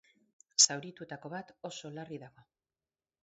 [0.63, 2.47] Zaurituetako bat oso larri dago.